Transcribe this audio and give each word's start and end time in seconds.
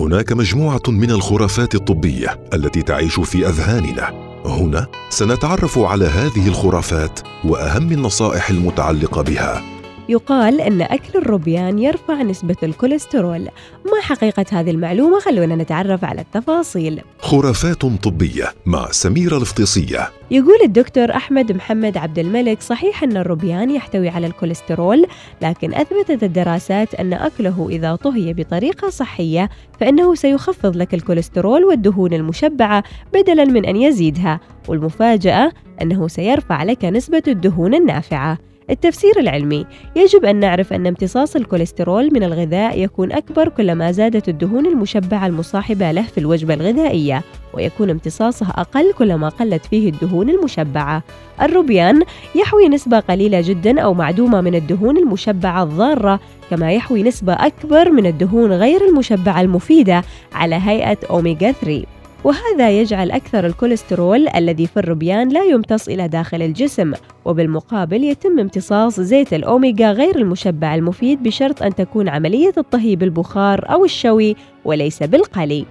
هناك 0.00 0.32
مجموعة 0.32 0.82
من 0.88 1.10
الخرافات 1.10 1.74
الطبية 1.74 2.40
التي 2.54 2.82
تعيش 2.82 3.20
في 3.20 3.48
أذهاننا. 3.48 4.10
هنا 4.46 4.86
سنتعرف 5.10 5.78
على 5.78 6.04
هذه 6.04 6.48
الخرافات 6.48 7.20
وأهم 7.44 7.92
النصائح 7.92 8.50
المتعلقة 8.50 9.22
بها. 9.22 9.79
يقال 10.10 10.60
أن 10.60 10.82
أكل 10.82 11.18
الروبيان 11.18 11.78
يرفع 11.78 12.22
نسبة 12.22 12.56
الكوليسترول. 12.62 13.40
ما 13.84 14.00
حقيقة 14.02 14.44
هذه 14.52 14.70
المعلومة؟ 14.70 15.20
خلونا 15.20 15.56
نتعرف 15.56 16.04
على 16.04 16.20
التفاصيل. 16.20 17.00
خرافات 17.18 17.80
طبية 17.80 18.44
مع 18.66 18.90
سميرة 18.90 19.36
الفطيسية 19.36 20.08
يقول 20.30 20.58
الدكتور 20.64 21.10
أحمد 21.10 21.52
محمد 21.52 21.96
عبد 21.96 22.18
الملك 22.18 22.62
صحيح 22.62 23.02
أن 23.02 23.16
الروبيان 23.16 23.70
يحتوي 23.70 24.08
على 24.08 24.26
الكوليسترول 24.26 25.06
لكن 25.42 25.74
أثبتت 25.74 26.22
الدراسات 26.22 26.94
أن 26.94 27.12
أكله 27.12 27.66
إذا 27.70 27.96
طهي 27.96 28.32
بطريقة 28.32 28.88
صحية 28.88 29.50
فإنه 29.80 30.14
سيخفض 30.14 30.76
لك 30.76 30.94
الكوليسترول 30.94 31.64
والدهون 31.64 32.12
المشبعة 32.12 32.84
بدلا 33.12 33.44
من 33.44 33.64
أن 33.64 33.76
يزيدها 33.76 34.40
والمفاجأة 34.68 35.52
أنه 35.82 36.08
سيرفع 36.08 36.62
لك 36.62 36.84
نسبة 36.84 37.22
الدهون 37.28 37.74
النافعة. 37.74 38.38
التفسير 38.70 39.20
العلمي. 39.20 39.66
يجب 39.96 40.24
أن 40.24 40.36
نعرف 40.36 40.72
أن 40.72 40.86
امتصاص 40.86 41.36
الكوليسترول 41.36 42.10
من 42.12 42.22
الغذاء 42.22 42.78
يكون 42.78 43.12
أكبر 43.12 43.48
كلما 43.48 43.92
زادت 43.92 44.28
الدهون 44.28 44.66
المشبعة 44.66 45.26
المصاحبة 45.26 45.92
له 45.92 46.02
في 46.02 46.18
الوجبة 46.18 46.54
الغذائية 46.54 47.22
ويكون 47.54 47.90
امتصاصه 47.90 48.46
أقل 48.50 48.92
كلما 48.92 49.28
قلت 49.28 49.66
فيه 49.66 49.88
الدهون 49.88 50.30
المشبعة. 50.30 51.02
الروبيان 51.42 52.02
يحوي 52.34 52.68
نسبة 52.68 53.00
قليلة 53.00 53.40
جدا 53.40 53.80
أو 53.80 53.94
معدومة 53.94 54.40
من 54.40 54.54
الدهون 54.54 54.96
المشبعة 54.96 55.62
الضارة 55.62 56.20
كما 56.50 56.72
يحوي 56.72 57.02
نسبة 57.02 57.32
أكبر 57.32 57.90
من 57.90 58.06
الدهون 58.06 58.52
غير 58.52 58.88
المشبعة 58.88 59.40
المفيدة 59.40 60.02
على 60.32 60.54
هيئة 60.54 60.98
أوميغا 61.10 61.52
3 61.52 61.99
وهذا 62.24 62.70
يجعل 62.70 63.10
أكثر 63.10 63.46
الكوليسترول 63.46 64.28
الذي 64.28 64.66
في 64.66 64.76
الروبيان 64.76 65.28
لا 65.28 65.44
يمتص 65.44 65.88
إلى 65.88 66.08
داخل 66.08 66.42
الجسم 66.42 66.92
وبالمقابل 67.24 68.04
يتم 68.04 68.38
امتصاص 68.38 69.00
زيت 69.00 69.34
الأوميغا 69.34 69.92
غير 69.92 70.16
المشبع 70.16 70.74
المفيد 70.74 71.22
بشرط 71.22 71.62
أن 71.62 71.74
تكون 71.74 72.08
عملية 72.08 72.52
الطهي 72.58 72.96
بالبخار 72.96 73.72
أو 73.72 73.84
الشوي 73.84 74.36
وليس 74.64 75.02
بالقلي. 75.02 75.66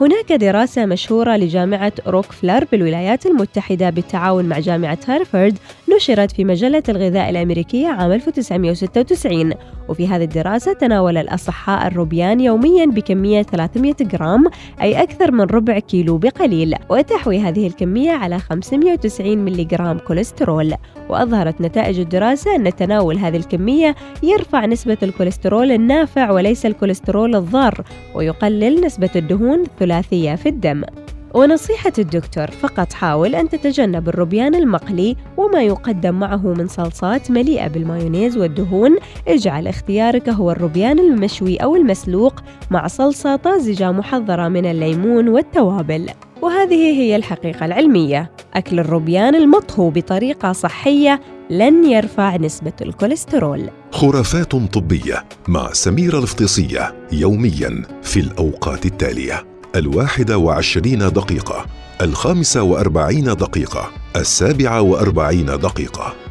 هناك 0.00 0.32
دراسة 0.32 0.86
مشهورة 0.86 1.36
لجامعة 1.36 1.92
روكفلر 2.06 2.64
بالولايات 2.72 3.26
المتحدة 3.26 3.90
بالتعاون 3.90 4.44
مع 4.44 4.58
جامعة 4.58 4.98
هارفارد 5.08 5.58
نشرت 5.96 6.32
في 6.32 6.44
مجلة 6.44 6.82
الغذاء 6.88 7.30
الأمريكية 7.30 7.88
عام 7.88 8.12
1996 8.12 9.52
وفي 9.88 10.08
هذه 10.08 10.24
الدراسة 10.24 10.72
تناول 10.72 11.16
الأصحاء 11.16 11.86
الروبيان 11.86 12.40
يوميا 12.40 12.86
بكمية 12.86 13.42
300 13.42 13.94
جرام 14.00 14.44
أي 14.80 15.02
أكثر 15.02 15.32
من 15.32 15.40
ربع 15.40 15.78
كيلو 15.78 16.18
بقليل. 16.18 16.74
وتحوي 16.90 17.38
هذه 17.38 17.66
الكمية 17.66 18.10
على 18.10 18.38
590 18.38 19.38
ملغرام 19.38 19.98
كوليسترول. 19.98 20.74
وأظهرت 21.08 21.60
نتائج 21.60 22.00
الدراسة 22.00 22.56
أن 22.56 22.76
تناول 22.76 23.18
هذه 23.18 23.36
الكمية 23.36 23.94
يرفع 24.22 24.66
نسبة 24.66 24.98
الكوليسترول 25.02 25.72
النافع 25.72 26.30
وليس 26.30 26.66
الكوليسترول 26.66 27.36
الضار 27.36 27.84
ويقلل 28.14 28.84
نسبة 28.86 29.10
الدهون 29.16 29.64
الثلاثية 29.84 30.34
في 30.34 30.48
الدم. 30.48 30.82
ونصيحة 31.34 31.92
الدكتور 31.98 32.50
فقط 32.50 32.92
حاول 32.92 33.34
أن 33.34 33.48
تتجنب 33.48 34.08
الروبيان 34.08 34.54
المقلي 34.54 35.16
وما 35.36 35.62
يقدم 35.62 36.14
معه 36.14 36.46
من 36.46 36.68
صلصات 36.68 37.30
مليئة 37.30 37.68
بالمايونيز 37.68 38.36
والدهون. 38.36 38.96
اجعل 39.28 39.66
اختيارك 39.66 40.28
هو 40.28 40.50
الروبيان 40.50 40.98
المشوي 40.98 41.56
أو 41.56 41.76
المسلوق 41.76 42.34
مع 42.70 42.86
صلصة 42.86 43.36
طازجة 43.36 43.92
محضرة 43.92 44.48
من 44.48 44.66
الليمون 44.66 45.28
والتوابل. 45.28 46.10
وهذه 46.42 47.00
هي 47.00 47.16
الحقيقة 47.16 47.66
العلمية. 47.66 48.30
أكل 48.54 48.78
الروبيان 48.78 49.34
المطهو 49.34 49.90
بطريقة 49.90 50.52
صحية 50.52 51.20
لن 51.50 51.84
يرفع 51.84 52.36
نسبة 52.36 52.72
الكوليسترول. 52.82 53.70
خرافات 53.90 54.52
طبية 54.52 55.24
مع 55.48 55.72
سميرة 55.72 56.18
الفطيسية 56.18 56.94
يوميا 57.12 57.82
في 58.02 58.20
الأوقات 58.20 58.86
التالية. 58.86 59.53
الواحدة 59.74 60.38
وعشرين 60.38 60.98
دقيقة 60.98 61.66
الخامسة 62.00 62.62
وأربعين 62.62 63.24
دقيقة 63.24 63.90
السابعة 64.16 64.80
وأربعين 64.80 65.46
دقيقة. 65.46 66.23